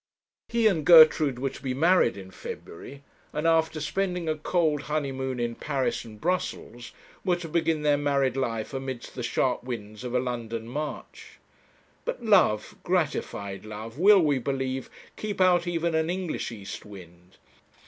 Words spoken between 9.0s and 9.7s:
the sharp